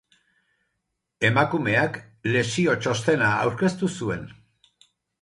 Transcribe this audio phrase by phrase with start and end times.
[1.29, 2.01] Emakumeak
[2.31, 4.29] lesio txostena aurkeztu zuen.